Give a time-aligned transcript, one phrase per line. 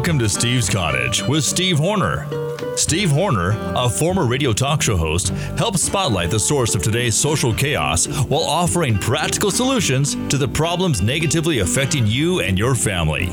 [0.00, 2.26] Welcome to Steve's Cottage with Steve Horner.
[2.74, 7.52] Steve Horner, a former radio talk show host, helps spotlight the source of today's social
[7.52, 13.26] chaos while offering practical solutions to the problems negatively affecting you and your family.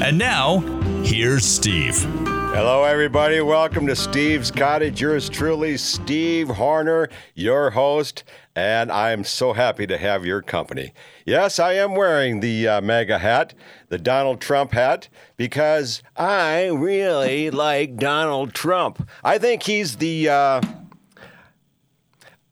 [0.00, 0.60] And now,
[1.02, 2.06] here's Steve.
[2.52, 3.40] Hello, everybody.
[3.40, 5.00] Welcome to Steve's Cottage.
[5.00, 8.24] Yours truly, Steve Horner, your host,
[8.56, 10.92] and I'm so happy to have your company.
[11.24, 13.54] Yes, I am wearing the uh, MAGA hat,
[13.88, 19.08] the Donald Trump hat, because I really like Donald Trump.
[19.22, 20.28] I think he's the.
[20.28, 20.60] Uh,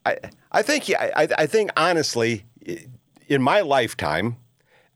[0.07, 0.17] I,
[0.53, 2.45] I think I, I think honestly,
[3.27, 4.37] in my lifetime,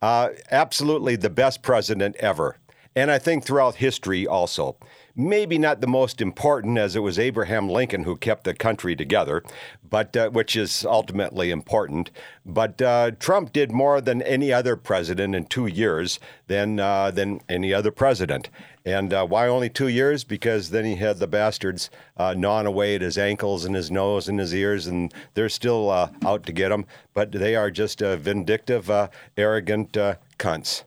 [0.00, 2.56] uh, absolutely the best president ever.
[2.94, 4.76] And I think throughout history also.
[5.14, 9.42] Maybe not the most important, as it was Abraham Lincoln who kept the country together,
[9.88, 12.10] but uh, which is ultimately important.
[12.46, 17.40] But uh, Trump did more than any other president in two years than uh, than
[17.48, 18.48] any other president.
[18.86, 20.24] And uh, why only two years?
[20.24, 24.28] Because then he had the bastards uh, gnawing away at his ankles and his nose
[24.28, 26.86] and his ears, and they're still uh, out to get him.
[27.12, 28.90] But they are just vindictive,
[29.36, 30.84] arrogant cunts.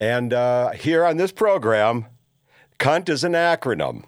[0.00, 0.32] And
[0.74, 2.06] here on this program,
[2.78, 4.04] Cunt is an acronym.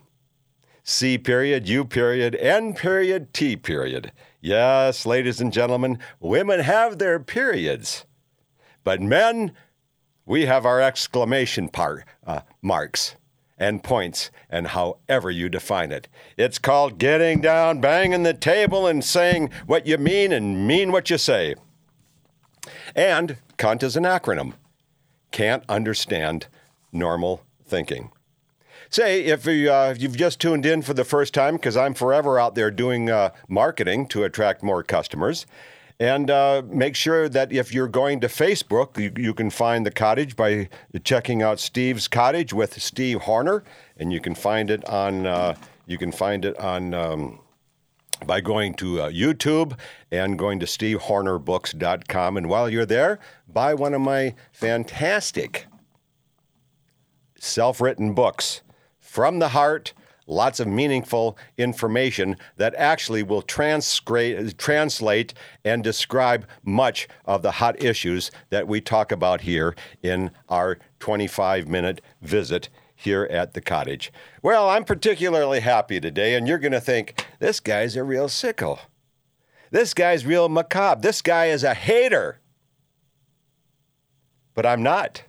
[0.84, 4.12] C period, U period, N period, T period.
[4.40, 8.06] Yes, ladies and gentlemen, women have their periods.
[8.84, 9.52] But men,
[10.24, 13.16] we have our exclamation part, uh, marks
[13.58, 16.08] and points, and however you define it.
[16.36, 21.10] It's called getting down, banging the table, and saying what you mean and mean what
[21.10, 21.54] you say.
[22.94, 24.54] And cunt is an acronym.
[25.30, 26.46] Can't understand
[26.92, 28.10] normal thinking.
[28.90, 32.38] Say, if, you, uh, you've just tuned in for the first time, because I'm forever
[32.38, 35.44] out there doing uh, marketing to attract more customers.
[36.00, 39.90] And uh, make sure that if you're going to Facebook, you, you, can find the
[39.90, 40.68] cottage by
[41.02, 43.64] checking out Steve's Cottage with Steve Horner,
[43.96, 47.40] and you can find it on uh, you can find it on um,
[48.26, 49.78] by going to uh, YouTube
[50.10, 52.36] and going to stevehornerbooks.com.
[52.36, 53.18] And while you're there,
[53.48, 55.66] buy one of my fantastic
[57.38, 58.62] self-written books
[58.98, 59.94] from the heart,
[60.26, 68.30] lots of meaningful information that actually will translate and describe much of the hot issues
[68.50, 72.68] that we talk about here in our 25 minute visit
[73.00, 74.12] here at the cottage.
[74.42, 78.80] Well, I'm particularly happy today, and you're going to think, this guy's a real sicko.
[79.70, 81.00] This guy's real macabre.
[81.00, 82.40] This guy is a hater.
[84.54, 85.22] But I'm not.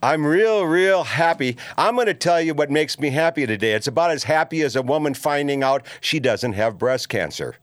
[0.00, 1.56] I'm real, real happy.
[1.76, 3.72] I'm going to tell you what makes me happy today.
[3.72, 7.56] It's about as happy as a woman finding out she doesn't have breast cancer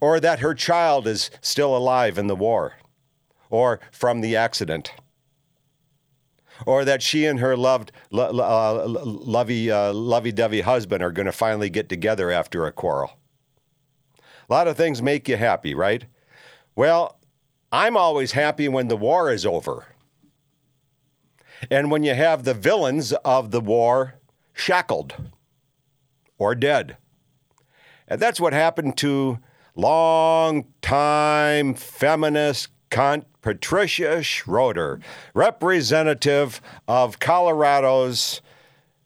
[0.00, 2.74] or that her child is still alive in the war
[3.50, 4.92] or from the accident
[6.64, 11.68] or that she and her loved, uh, lovey, uh, lovey-dovey husband are going to finally
[11.68, 13.18] get together after a quarrel.
[14.48, 16.04] A lot of things make you happy, right?
[16.74, 17.18] Well,
[17.72, 19.86] I'm always happy when the war is over.
[21.70, 24.14] And when you have the villains of the war
[24.52, 25.14] shackled
[26.38, 26.96] or dead.
[28.06, 29.38] And that's what happened to
[29.74, 34.98] long-time feminist cunt Patricia Schroeder,
[35.32, 38.40] representative of Colorado's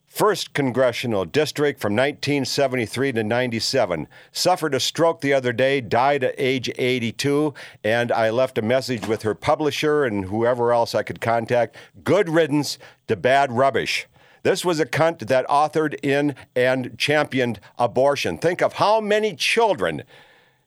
[0.06, 4.08] First Congressional District from 1973 to 97.
[4.32, 7.52] Suffered a stroke the other day, died at age 82,
[7.84, 11.76] and I left a message with her publisher and whoever else I could contact.
[12.02, 12.78] Good riddance
[13.08, 14.06] to bad rubbish.
[14.42, 18.38] This was a cunt that authored in and championed abortion.
[18.38, 20.04] Think of how many children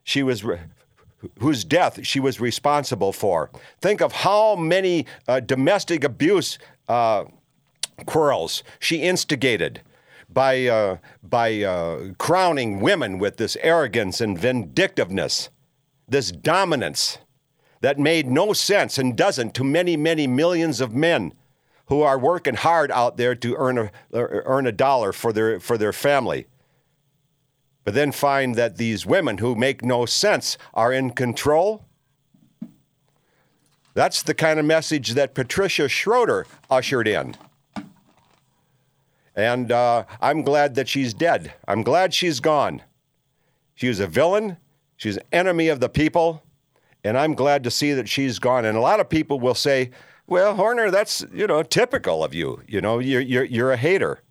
[0.03, 0.43] she was.
[0.43, 0.59] Re-
[1.39, 3.49] whose death she was responsible for.
[3.81, 6.57] Think of how many uh, domestic abuse
[6.87, 7.25] uh,
[8.05, 9.81] quarrels she instigated
[10.29, 15.49] by, uh, by uh, crowning women with this arrogance and vindictiveness,
[16.07, 17.19] this dominance
[17.81, 21.33] that made no sense and doesn't to many, many millions of men
[21.87, 25.77] who are working hard out there to earn a, earn a dollar for their, for
[25.77, 26.47] their family.
[27.83, 31.85] But then find that these women who make no sense are in control.
[33.93, 37.35] That's the kind of message that Patricia Schroeder ushered in.
[39.35, 41.53] And uh, I'm glad that she's dead.
[41.67, 42.81] I'm glad she's gone.
[43.75, 44.57] She was a villain.
[44.95, 46.43] She's an enemy of the people.
[47.03, 48.63] And I'm glad to see that she's gone.
[48.63, 49.91] And a lot of people will say,
[50.25, 52.61] well, Horner, that's, you know, typical of you.
[52.67, 54.21] You know, you're, you're, you're a hater.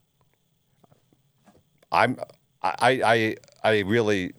[1.90, 2.18] I'm,
[2.62, 4.32] I, I, I really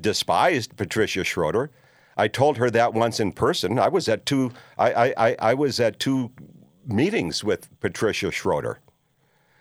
[0.00, 1.70] despised Patricia Schroeder.
[2.16, 3.78] I told her that once in person.
[3.78, 6.32] I was at two, I, I, I was at two
[6.86, 8.80] meetings with Patricia Schroeder.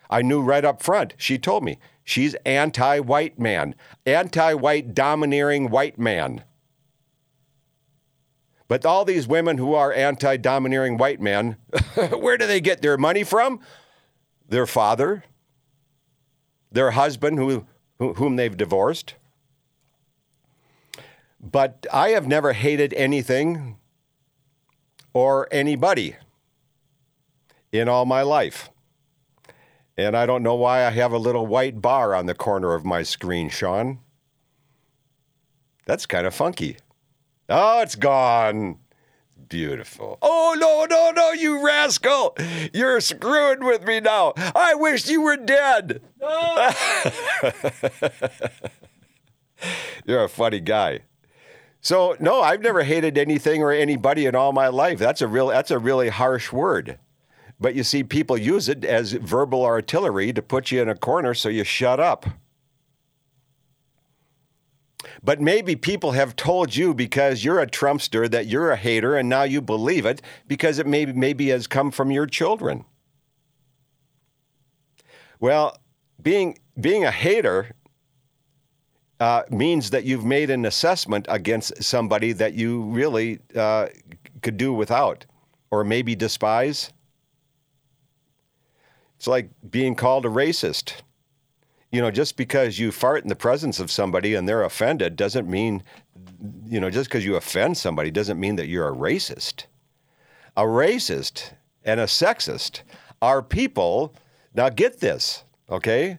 [0.10, 1.14] I knew right up front.
[1.18, 6.44] She told me she's anti white man, anti white domineering white man.
[8.68, 11.58] But all these women who are anti domineering white men,
[12.10, 13.60] where do they get their money from?
[14.48, 15.24] Their father,
[16.72, 17.66] their husband who,
[18.00, 19.16] whom they've divorced.
[21.40, 23.78] But I have never hated anything
[25.14, 26.16] or anybody
[27.72, 28.70] in all my life.
[29.98, 32.86] And I don't know why I have a little white bar on the corner of
[32.86, 34.00] my screen, Sean.
[35.86, 36.78] That's kind of funky.
[37.50, 38.80] Oh, it's gone.
[39.50, 40.18] Beautiful.
[40.22, 42.36] Oh, no, no, no, you rascal.
[42.74, 44.34] You're screwing with me now.
[44.38, 46.02] I wish you were dead.
[46.20, 46.70] No.
[50.06, 51.02] You're a funny guy.
[51.82, 55.00] So, no, I've never hated anything or anybody in all my life.
[55.00, 57.00] That's a real that's a really harsh word.
[57.60, 61.34] But you see people use it as verbal artillery to put you in a corner
[61.34, 62.26] so you shut up.
[65.24, 69.30] But maybe people have told you because you're a Trumpster that you're a hater and
[69.30, 72.86] now you believe it because it maybe, maybe has come from your children.
[75.40, 75.78] Well,
[76.22, 77.72] being, being a hater
[79.20, 83.88] uh, means that you've made an assessment against somebody that you really uh,
[84.42, 85.26] could do without
[85.72, 86.92] or maybe despise.
[89.18, 91.02] It's like being called a racist
[91.92, 95.50] you know, just because you fart in the presence of somebody and they're offended doesn't
[95.50, 95.84] mean,
[96.66, 99.66] you know, just because you offend somebody doesn't mean that you're a racist.
[100.58, 101.54] A racist
[101.86, 102.82] and a sexist
[103.22, 104.14] are people.
[104.54, 106.18] Now get this, okay?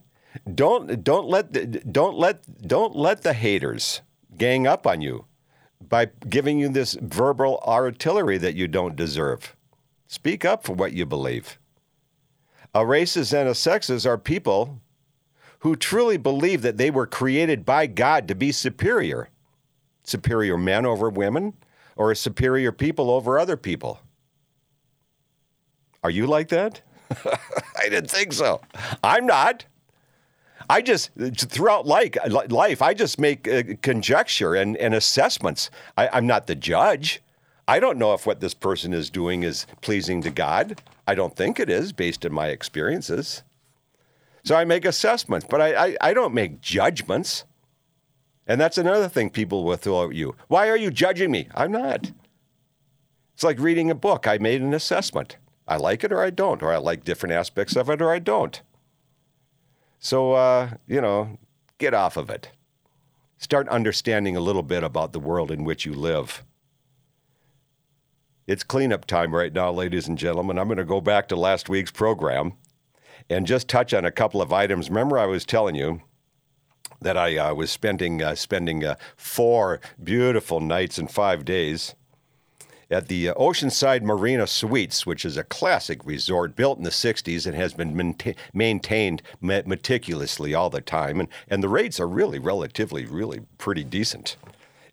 [0.55, 4.03] Don't don't let the, don't let don't let the haters
[4.37, 5.25] gang up on you
[5.87, 9.57] by giving you this verbal artillery that you don't deserve.
[10.07, 11.59] Speak up for what you believe.
[12.75, 14.81] A racist and a sexist are people
[15.61, 19.29] who truly believe that they were created by God to be superior
[20.09, 21.55] superior men over women
[21.97, 24.01] or superior people over other people.
[26.03, 26.81] Are you like that?
[27.79, 28.61] I didn't think so.
[29.03, 29.67] I'm not.
[30.71, 35.71] I just, throughout life, I just make uh, conjecture and, and assessments.
[35.97, 37.23] I, I'm not the judge.
[37.67, 40.81] I don't know if what this person is doing is pleasing to God.
[41.07, 43.43] I don't think it is based on my experiences.
[44.49, 47.45] So I make assessments, but I, I, I don't make judgments.
[48.47, 50.37] And that's another thing people will throw at you.
[50.47, 51.51] Why are you judging me?
[51.55, 52.13] I'm not.
[53.35, 54.27] It's like reading a book.
[54.27, 55.37] I made an assessment.
[55.67, 58.21] I like it or I don't, or I like different aspects of it or I
[58.21, 58.63] don't.
[59.99, 61.37] So, uh, you know,
[61.77, 62.49] get off of it.
[63.37, 66.43] Start understanding a little bit about the world in which you live.
[68.47, 70.59] It's cleanup time right now, ladies and gentlemen.
[70.59, 72.55] I'm going to go back to last week's program
[73.31, 74.89] and just touch on a couple of items.
[74.89, 76.01] Remember, I was telling you
[77.01, 81.95] that I uh, was spending uh, spending uh, four beautiful nights and five days
[82.91, 87.47] at the uh, Oceanside Marina Suites, which is a classic resort built in the 60s
[87.47, 91.21] and has been mainta- maintained meticulously all the time.
[91.21, 94.37] And, and the rates are really, relatively, really pretty decent.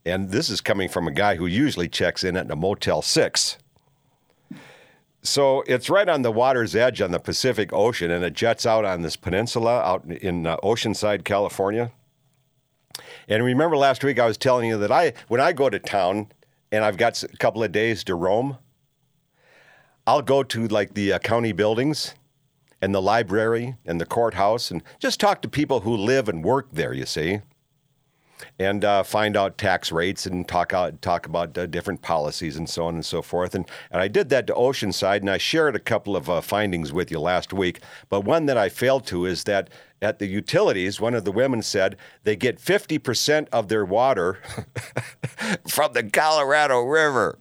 [0.05, 3.57] And this is coming from a guy who usually checks in at a Motel 6.
[5.25, 8.86] So it's right on the water's edge on the Pacific Ocean, and it jets out
[8.86, 11.91] on this peninsula out in uh, Oceanside, California.
[13.27, 16.27] And remember last week I was telling you that I, when I go to town
[16.72, 18.60] and I've got a couple of days to roam,
[20.05, 22.13] I'll go to like the uh, county buildings
[22.79, 26.67] and the library and the courthouse and just talk to people who live and work
[26.72, 26.94] there.
[26.94, 27.41] You see
[28.60, 32.70] and uh, find out tax rates and talk out talk about uh, different policies and
[32.70, 33.56] so on and so forth.
[33.56, 36.92] And and I did that to Oceanside, and I shared a couple of uh, findings
[36.94, 37.82] with you last week.
[38.10, 39.70] But one that I failed to is that
[40.01, 44.39] at the utilities, one of the women said they get 50% of their water
[45.68, 47.39] from the Colorado River.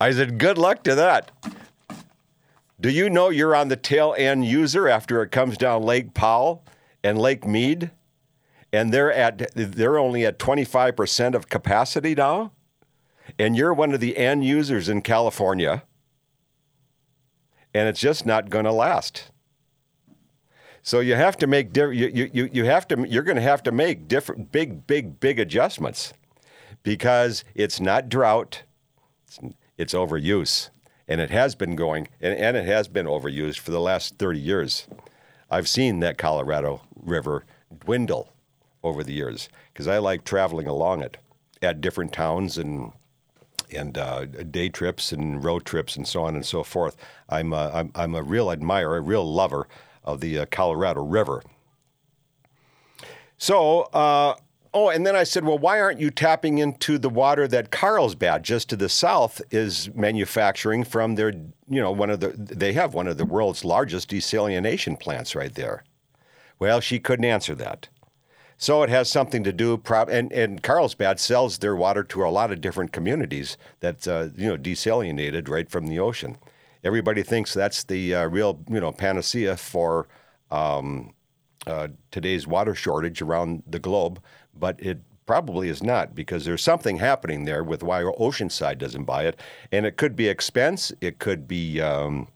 [0.00, 1.30] I said, good luck to that.
[2.80, 6.64] Do you know you're on the tail end user after it comes down Lake Powell
[7.02, 7.90] and Lake Mead?
[8.72, 12.52] And they're at they're only at 25% of capacity now?
[13.38, 15.82] And you're one of the end users in California.
[17.74, 19.30] And it's just not going to last.
[20.82, 23.72] So you have to make you, you, you have to you're going to have to
[23.72, 26.12] make different big big big adjustments.
[26.82, 28.62] Because it's not drought
[29.26, 29.38] it's,
[29.76, 30.70] it's overuse.
[31.06, 34.38] And it has been going and, and it has been overused for the last 30
[34.38, 34.86] years.
[35.50, 37.44] I've seen that colorado river
[37.80, 38.32] dwindle
[38.82, 41.16] over the years because I like traveling along it
[41.62, 42.92] at different towns and
[43.70, 46.96] and uh, day trips and road trips and so on and so forth.
[47.28, 49.68] I'm a, I'm, I'm a real admirer, a real lover
[50.04, 51.42] of the uh, Colorado River.
[53.36, 54.34] So, uh,
[54.72, 58.42] oh, and then I said, well, why aren't you tapping into the water that Carlsbad,
[58.42, 61.32] just to the south, is manufacturing from their,
[61.68, 65.54] you know, one of the, they have one of the world's largest desalination plants right
[65.54, 65.84] there.
[66.58, 67.88] Well, she couldn't answer that.
[68.60, 72.50] So it has something to do, and, and Carlsbad sells their water to a lot
[72.50, 76.36] of different communities that's, uh, you know, desalinated right from the ocean.
[76.82, 80.08] Everybody thinks that's the uh, real, you know, panacea for
[80.50, 81.14] um,
[81.68, 84.20] uh, today's water shortage around the globe,
[84.58, 89.24] but it probably is not because there's something happening there with why Oceanside doesn't buy
[89.24, 89.38] it,
[89.70, 90.92] and it could be expense.
[91.00, 92.26] It could be, um,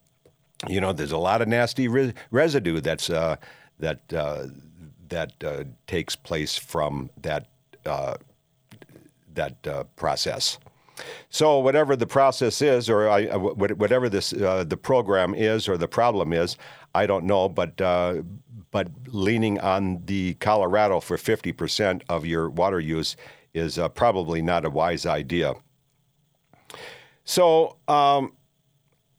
[0.69, 3.37] you know, there's a lot of nasty re- residue that's uh,
[3.81, 4.47] that uh,
[5.13, 7.47] that uh, takes place from that
[7.85, 8.15] uh,
[9.35, 10.59] that uh, process.
[11.31, 15.89] So whatever the process is, or I, whatever this uh, the program is, or the
[15.89, 16.57] problem is,
[16.95, 17.49] I don't know.
[17.49, 18.23] But uh,
[18.71, 23.17] but leaning on the Colorado for 50% of your water use
[23.53, 25.55] is uh, probably not a wise idea.
[27.25, 28.33] So, um,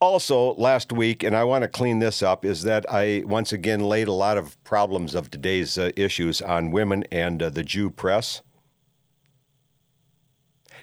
[0.04, 3.80] also last week, and I want to clean this up, is that I once again
[3.80, 7.90] laid a lot of problems of today's uh, issues on women and uh, the Jew
[7.90, 8.42] press.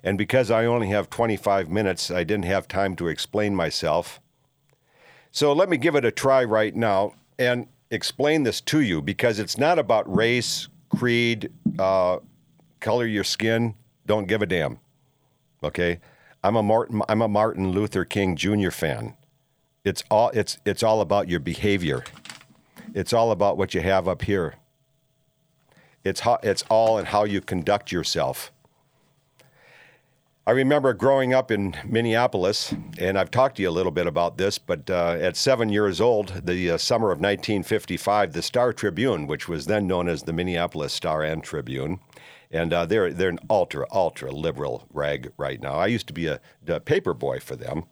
[0.03, 4.21] And because I only have 25 minutes, I didn't have time to explain myself.
[5.31, 7.12] So let me give it a try right now.
[7.39, 12.19] And explain this to you because it's not about race, creed, uh,
[12.81, 13.75] color your skin.
[14.07, 14.79] Don't give a damn.
[15.62, 16.00] Okay,
[16.42, 17.02] I'm a Martin.
[17.09, 18.70] I'm a Martin Luther King Jr.
[18.70, 19.14] fan.
[19.85, 20.30] It's all.
[20.30, 22.04] It's it's all about your behavior.
[22.94, 24.54] It's all about what you have up here.
[26.02, 26.38] It's how.
[26.42, 28.52] It's all in how you conduct yourself.
[30.47, 34.38] I remember growing up in Minneapolis, and I've talked to you a little bit about
[34.38, 39.26] this, but uh, at seven years old, the uh, summer of 1955, the Star Tribune,
[39.26, 42.00] which was then known as the Minneapolis Star and Tribune,
[42.50, 45.75] and uh, they're, they're an ultra, ultra liberal rag right now.
[45.75, 47.85] I used to be a, a paper boy for them.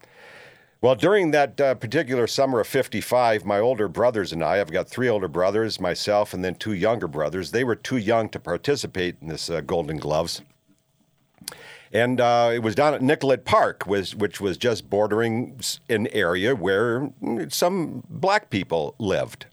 [0.81, 4.88] Well, during that uh, particular summer of 55, my older brothers and I, I've got
[4.88, 9.17] three older brothers, myself, and then two younger brothers, they were too young to participate
[9.21, 10.43] in this uh, Golden Gloves
[11.93, 16.55] and uh, it was down at Nicollet Park, was, which was just bordering an area
[16.55, 17.11] where
[17.49, 19.47] some black people lived.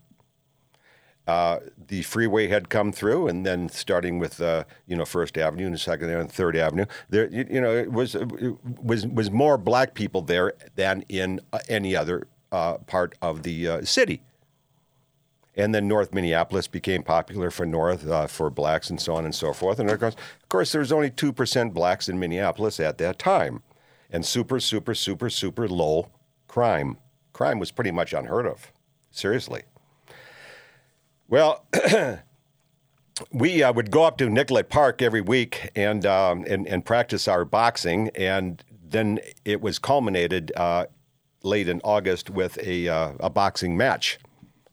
[1.28, 5.66] Uh, the freeway had come through, and then starting with uh, you know First Avenue
[5.66, 9.58] and Second and Third Avenue, there you, you, know it was it was was more
[9.58, 14.22] black people there than in uh, any other uh, part of the uh, city.
[15.58, 19.34] And then North Minneapolis became popular for North uh, for blacks and so on and
[19.34, 19.80] so forth.
[19.80, 23.18] And of course, of course, there was only two percent blacks in Minneapolis at that
[23.18, 23.64] time,
[24.12, 26.10] and super, super, super, super low
[26.48, 26.98] crime.
[27.34, 28.72] Crime was pretty much unheard of.
[29.10, 29.64] Seriously.
[31.28, 31.66] Well.
[33.32, 37.28] we uh, would go up to Nicollet Park every week and, um, and, and practice
[37.28, 40.86] our boxing, and then it was culminated uh,
[41.44, 44.20] late in August with a, uh, a boxing match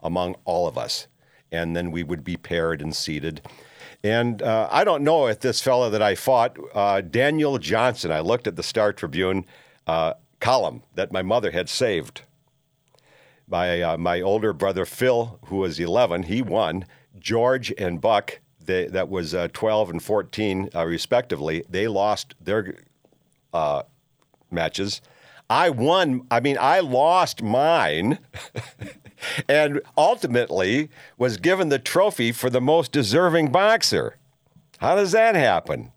[0.00, 1.06] among all of us.
[1.50, 3.42] And then we would be paired and seated.
[4.02, 8.20] And uh, I don't know if this fellow that I fought, uh, Daniel Johnson, I
[8.20, 9.44] looked at the Star Tribune
[9.86, 12.22] uh, column that my mother had saved.
[13.52, 16.86] My, uh, my older brother Phil, who was 11, he won.
[17.18, 22.76] George and Buck, they, that was uh, 12 and 14, uh, respectively, they lost their
[24.50, 25.02] matches.
[25.50, 28.20] I won, I mean, I lost mine.
[29.50, 34.16] and ultimately was given the trophy for the most deserving boxer.
[34.78, 35.92] How does that happen?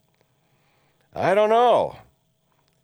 [1.15, 1.99] I don't know.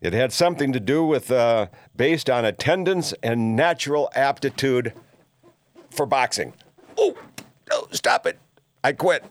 [0.02, 4.94] It had something to do with uh, based on attendance and natural aptitude
[5.92, 6.54] for boxing.
[6.98, 7.16] Oh,
[7.70, 8.40] no, stop it.
[8.84, 9.24] I quit.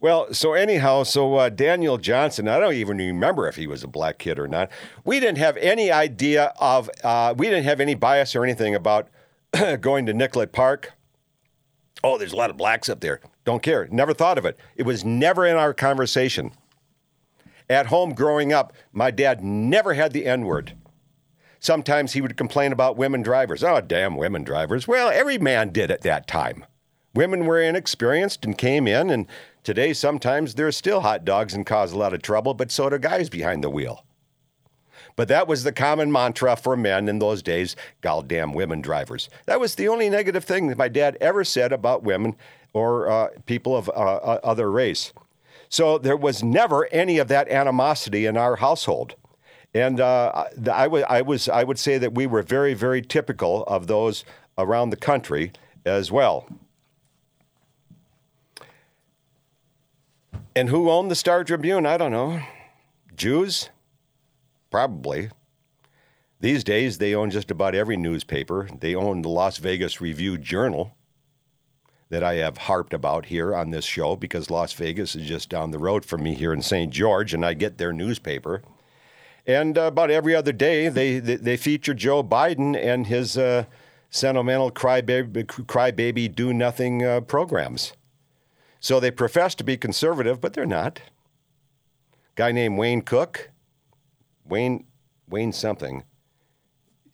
[0.00, 3.88] Well, so anyhow, so uh, Daniel Johnson, I don't even remember if he was a
[3.88, 4.70] black kid or not.
[5.04, 9.08] We didn't have any idea of, uh, we didn't have any bias or anything about
[9.80, 10.92] going to Nicollet Park.
[12.04, 13.20] Oh, there's a lot of blacks up there.
[13.44, 13.88] Don't care.
[13.90, 14.58] Never thought of it.
[14.76, 16.52] It was never in our conversation.
[17.68, 20.74] At home growing up, my dad never had the N word.
[21.58, 23.64] Sometimes he would complain about women drivers.
[23.64, 24.86] Oh, damn women drivers.
[24.86, 26.64] Well, every man did at that time.
[27.14, 29.26] Women were inexperienced and came in, and
[29.64, 32.98] today sometimes they're still hot dogs and cause a lot of trouble, but so do
[32.98, 34.04] guys behind the wheel.
[35.16, 39.30] But that was the common mantra for men in those days goddamn women drivers.
[39.46, 42.36] That was the only negative thing that my dad ever said about women
[42.74, 45.14] or uh, people of uh, uh, other race.
[45.68, 49.16] So there was never any of that animosity in our household.
[49.74, 53.64] And uh, I, w- I, was, I would say that we were very, very typical
[53.64, 54.24] of those
[54.56, 55.52] around the country
[55.84, 56.48] as well.
[60.54, 61.84] And who owned the Star Tribune?
[61.84, 62.40] I don't know.
[63.14, 63.68] Jews?
[64.70, 65.28] Probably.
[66.40, 68.68] These days, they own just about every newspaper.
[68.80, 70.96] They own the Las Vegas Review Journal
[72.08, 75.70] that I have harped about here on this show because Las Vegas is just down
[75.70, 76.92] the road from me here in St.
[76.92, 78.62] George, and I get their newspaper.
[79.46, 83.64] And uh, about every other day, they, they, they feature Joe Biden and his uh,
[84.10, 87.92] sentimental crybaby, crybaby do nothing uh, programs.
[88.80, 91.00] So they profess to be conservative, but they're not.
[92.34, 93.50] Guy named Wayne Cook,
[94.44, 94.84] Wayne
[95.28, 96.04] Wayne something.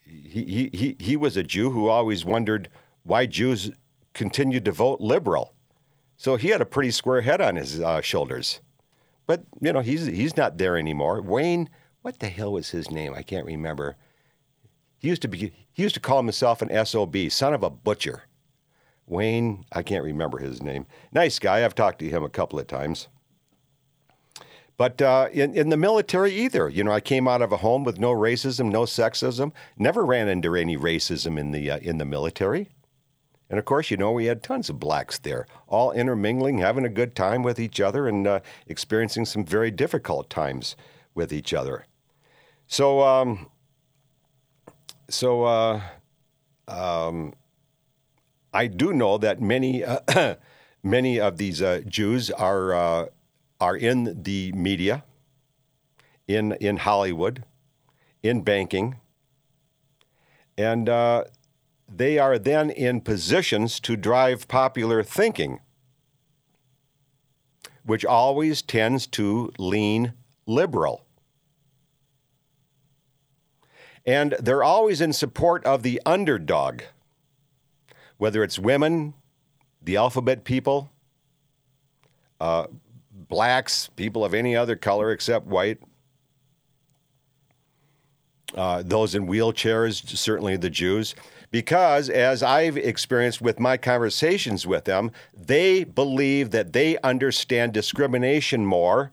[0.04, 2.68] He, he, he was a Jew who always wondered
[3.04, 3.70] why Jews
[4.14, 5.54] continued to vote liberal.
[6.16, 8.61] So he had a pretty square head on his uh, shoulders.
[9.26, 11.23] But, you know, he's, he's not there anymore.
[11.23, 11.69] Wayne,
[12.02, 13.14] what the hell was his name?
[13.14, 13.97] I can't remember.
[14.99, 18.25] He used to be he used to call himself an SOB, son of a butcher.
[19.07, 20.87] Wayne, I can't remember his name.
[21.12, 21.64] Nice guy.
[21.64, 23.09] I've talked to him a couple of times.
[24.76, 26.69] But uh, in, in the military, either.
[26.69, 30.28] You know, I came out of a home with no racism, no sexism, never ran
[30.28, 32.71] into any racism in the, uh, in the military.
[33.52, 36.88] And of course, you know, we had tons of blacks there, all intermingling, having a
[36.88, 40.75] good time with each other, and uh, experiencing some very difficult times
[41.14, 41.85] with each other.
[42.66, 43.50] So, um,
[45.11, 45.82] so uh,
[46.66, 47.35] um,
[48.54, 50.37] I do know that many uh,
[50.82, 53.06] many of these uh, Jews are uh,
[53.61, 55.04] are in the media,
[56.26, 57.44] in in Hollywood,
[58.23, 58.97] in banking,
[60.56, 61.25] and uh,
[61.96, 65.61] they are then in positions to drive popular thinking,
[67.85, 70.14] which always tends to lean
[70.46, 71.05] liberal.
[74.05, 76.83] And they're always in support of the underdog
[78.22, 79.14] whether it's women,
[79.83, 80.92] the alphabet people,
[82.40, 82.68] uh,
[83.11, 85.81] blacks, people of any other color except white,
[88.55, 91.16] uh, those in wheelchairs, certainly the Jews,
[91.52, 98.66] because as I've experienced with my conversations with them, they believe that they understand discrimination
[98.66, 99.12] more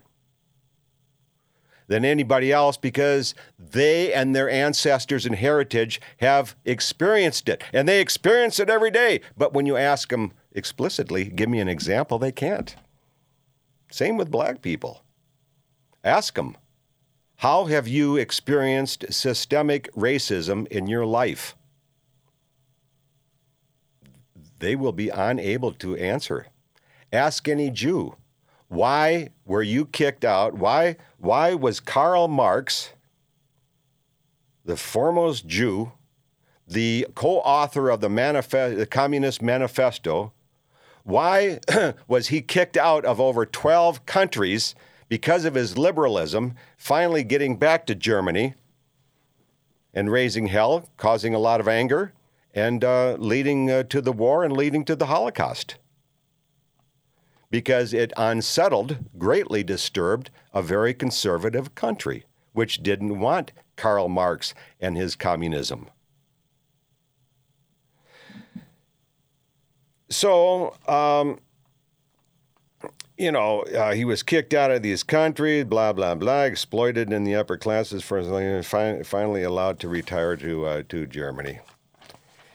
[1.87, 7.61] than anybody else because they and their ancestors and heritage have experienced it.
[7.73, 9.21] And they experience it every day.
[9.35, 12.73] But when you ask them explicitly, give me an example, they can't.
[13.91, 15.03] Same with black people.
[16.03, 16.55] Ask them,
[17.37, 21.55] how have you experienced systemic racism in your life?
[24.59, 26.47] They will be unable to answer.
[27.11, 28.15] Ask any Jew.
[28.67, 30.53] Why were you kicked out?
[30.53, 32.91] Why, why was Karl Marx,
[34.63, 35.93] the foremost Jew,
[36.67, 40.33] the co author of the, manifest, the Communist Manifesto,
[41.03, 41.59] why
[42.07, 44.75] was he kicked out of over 12 countries
[45.07, 48.53] because of his liberalism, finally getting back to Germany
[49.91, 52.13] and raising hell, causing a lot of anger,
[52.53, 55.77] and uh, leading uh, to the war and leading to the Holocaust?
[57.51, 64.97] because it unsettled, greatly disturbed a very conservative country, which didn't want Karl Marx and
[64.97, 65.89] his communism.
[70.11, 71.39] So, um,
[73.17, 77.25] you know, uh, he was kicked out of these countries, blah blah blah, exploited in
[77.25, 78.23] the upper classes for
[78.63, 81.59] finally allowed to retire to uh, to Germany.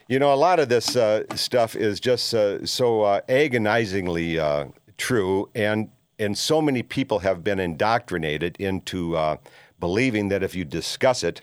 [0.07, 4.65] You know, a lot of this uh, stuff is just uh, so uh, agonizingly uh,
[4.97, 5.89] true, and
[6.19, 9.37] and so many people have been indoctrinated into uh,
[9.79, 11.41] believing that if you discuss it,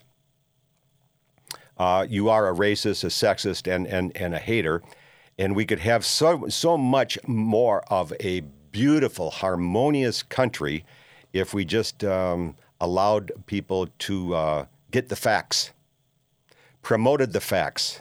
[1.77, 4.81] uh, you are a racist, a sexist, and, and, and a hater.
[5.39, 10.87] And we could have so, so much more of a beautiful, harmonious country
[11.35, 15.73] if we just um, allowed people to get the facts,
[16.81, 18.01] promoted the facts.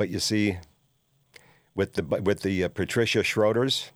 [0.00, 0.56] But you see,
[1.74, 3.90] with the with the uh, Patricia Schroeders.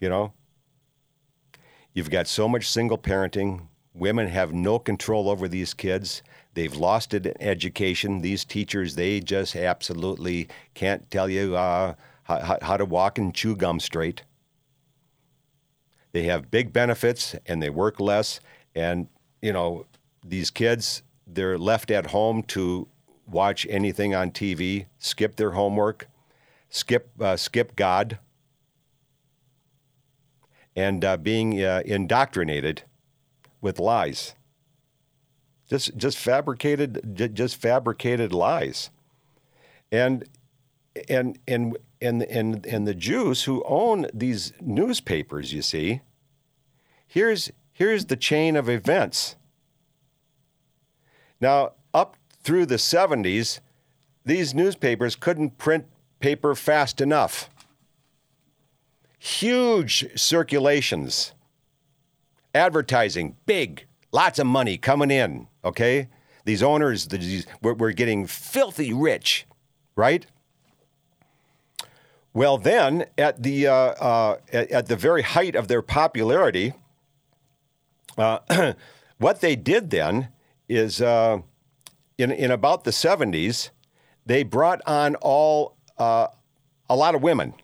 [0.00, 0.32] You know,
[1.92, 3.68] you've got so much single parenting.
[3.94, 6.24] Women have no control over these kids.
[6.54, 8.22] They've lost it in education.
[8.22, 13.54] These teachers, they just absolutely can't tell you uh, how, how to walk and chew
[13.54, 14.24] gum straight.
[16.10, 18.40] They have big benefits and they work less.
[18.74, 19.06] And,
[19.40, 19.86] you know,
[20.26, 22.88] these kids, they're left at home to
[23.32, 26.08] watch anything on TV, skip their homework,
[26.68, 28.18] skip uh, skip God,
[30.76, 32.82] and uh, being uh, indoctrinated
[33.60, 34.34] with lies.
[35.68, 38.90] Just just fabricated just fabricated lies.
[39.90, 40.24] And
[41.08, 46.00] and and and and and the Jews who own these newspapers, you see,
[47.06, 49.36] here's here's the chain of events.
[51.40, 53.60] Now, up through the 70s,
[54.24, 55.86] these newspapers couldn't print
[56.20, 57.50] paper fast enough.
[59.18, 61.32] Huge circulations.
[62.54, 66.08] Advertising, big, lots of money coming in, okay?
[66.44, 69.46] These owners, these, we're, we're getting filthy rich,
[69.96, 70.26] right?
[72.34, 76.72] Well, then, at the, uh, uh, at, at, the very height of their popularity,
[78.16, 78.72] uh,
[79.18, 80.28] what they did then
[80.68, 81.42] is uh,
[82.18, 83.70] in, in about the 70s,
[84.24, 86.28] they brought on all uh,
[86.88, 87.54] a lot of women.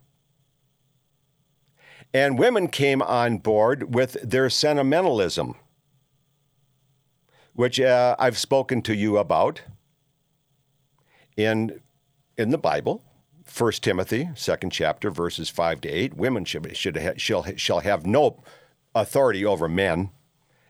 [2.13, 5.55] And women came on board with their sentimentalism,
[7.53, 9.61] which uh, I've spoken to you about
[11.37, 11.81] in,
[12.37, 13.05] in the Bible.
[13.57, 16.15] 1 Timothy, second chapter, verses 5 to 8.
[16.15, 18.43] Women should, should ha- shall, shall have no
[18.95, 20.11] authority over men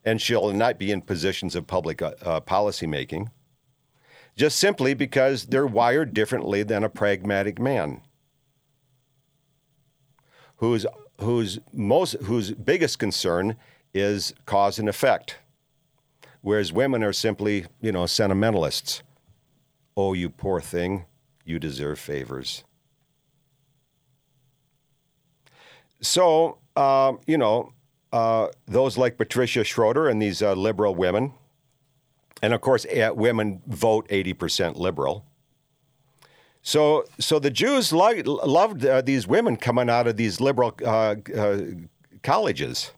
[0.04, 3.30] and shall not be in positions of public uh, policy making
[4.38, 8.00] just simply because they're wired differently than a pragmatic man
[10.56, 10.86] whose,
[11.20, 13.56] whose, most, whose biggest concern
[13.92, 15.38] is cause and effect,
[16.40, 19.02] whereas women are simply, you know, sentimentalists.
[19.96, 21.06] Oh, you poor thing,
[21.44, 22.62] you deserve favors.
[26.00, 27.72] So, uh, you know,
[28.12, 31.34] uh, those like Patricia Schroeder and these uh, liberal women
[32.42, 35.24] and of course, women vote 80% liberal.
[36.62, 38.12] So, so the Jews lo-
[38.44, 41.60] loved uh, these women coming out of these liberal uh, uh,
[42.22, 42.92] colleges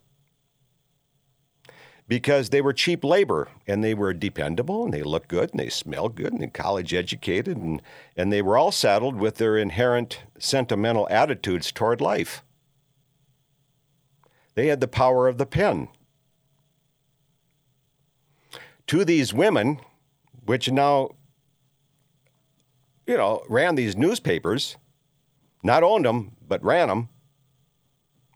[2.09, 5.69] because they were cheap labor and they were dependable and they looked good and they
[5.69, 7.81] smelled good and they college educated and,
[8.17, 12.43] and they were all saddled with their inherent sentimental attitudes toward life.
[14.57, 15.87] They had the power of the pen
[18.91, 19.79] to these women,
[20.47, 21.11] which now,
[23.07, 24.77] you know, ran these newspapers,
[25.63, 27.09] not owned them, but ran them.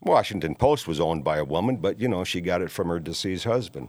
[0.01, 3.01] Washington Post was owned by a woman, but, you know, she got it from her
[3.01, 3.89] deceased husband.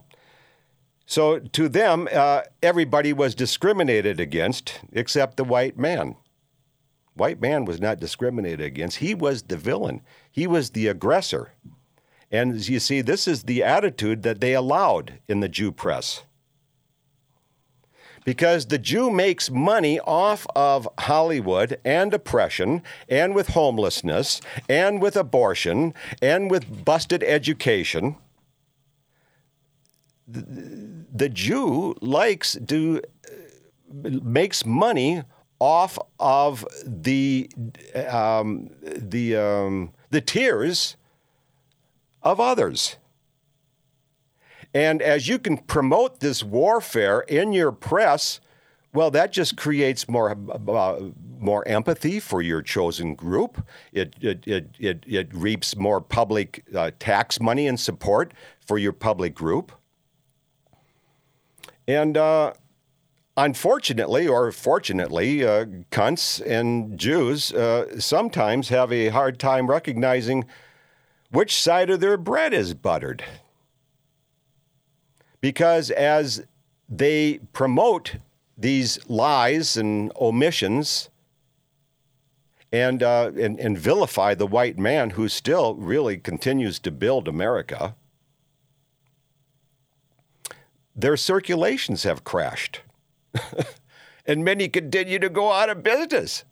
[1.06, 6.16] So to them, uh, everybody was discriminated against except the white man.
[7.14, 8.98] White man was not discriminated against.
[8.98, 10.02] He was the villain.
[10.32, 11.52] He was the aggressor.
[12.32, 16.24] And you see, this is the attitude that they allowed in the Jew press
[18.26, 25.16] because the Jew makes money off of Hollywood and oppression and with homelessness and with
[25.16, 28.18] abortion and with busted education.
[30.28, 33.02] The, Jew likes to
[33.94, 35.24] makes money
[35.60, 37.50] off of the
[38.10, 40.98] um, the um, the tears
[42.24, 42.98] of others.
[44.76, 48.42] And as you can promote this warfare in your press,
[48.94, 51.00] well, that just creates more uh,
[51.40, 53.66] more empathy for your chosen group.
[53.94, 58.92] It it it it, it reaps more public uh, tax money and support for your
[58.92, 59.72] public group.
[61.88, 62.54] And uh,
[63.38, 70.44] unfortunately, or fortunately, uh, cunts and Jews uh, sometimes have a hard time recognizing
[71.32, 73.24] which side of their bread is buttered
[75.46, 76.44] because as
[76.90, 78.16] they promote
[78.58, 81.12] these lies and omissions
[82.74, 87.94] and, uh, and, and vilify the white man who still really continues to build America,
[90.96, 92.82] their circulations have crashed.
[94.26, 96.44] and many continue to go out of business.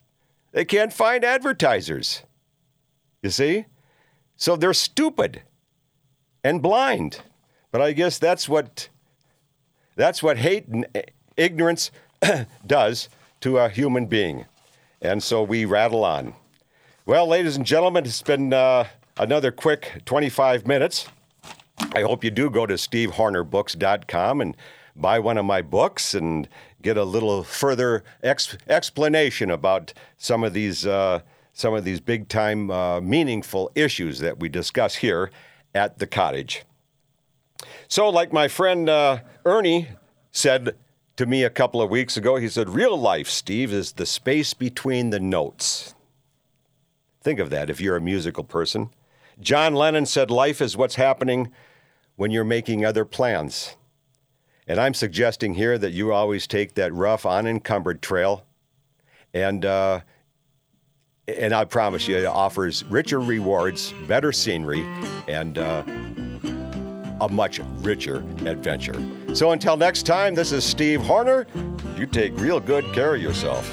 [0.52, 2.22] They can't find advertisers.
[3.24, 3.66] You see?
[4.38, 5.42] So they're stupid
[6.44, 7.24] and blind.
[7.74, 8.88] But I guess that's what
[9.96, 10.86] that's what hate and
[11.36, 11.90] ignorance
[12.68, 13.10] does
[13.42, 14.46] to a human being.
[15.02, 16.36] And so we rattle on.
[17.08, 18.86] Well, ladies and gentlemen, it's been uh,
[19.18, 21.08] another quick 25 minutes.
[21.96, 24.56] I hope you do go to stevehornerbooks.com and
[24.96, 26.48] buy one of my books and
[26.84, 31.22] get a little further ex- explanation about some of these uh,
[31.54, 35.32] some of these big time uh, meaningful issues that we discuss here
[35.74, 36.64] at the cottage.
[37.88, 39.90] So, like my friend uh, Ernie
[40.32, 40.76] said
[41.16, 44.54] to me a couple of weeks ago, he said, Real life, Steve, is the space
[44.54, 45.94] between the notes.
[47.22, 48.90] Think of that if you're a musical person.
[49.40, 51.52] John Lennon said, Life is what's happening
[52.16, 53.76] when you're making other plans.
[54.68, 58.46] And I'm suggesting here that you always take that rough, unencumbered trail,
[59.34, 60.02] and uh,
[61.28, 64.86] and I promise you, it offers richer rewards, better scenery,
[65.28, 65.84] and uh,
[67.24, 69.02] a much richer adventure.
[69.34, 71.48] So until next time, this is Steve Horner.
[71.98, 73.66] You take real good care of yourself.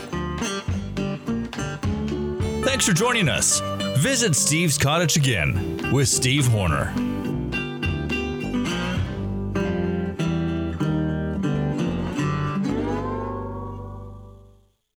[2.65, 3.61] Thanks for joining us.
[3.99, 6.95] Visit Steve's Cottage again with Steve Horner.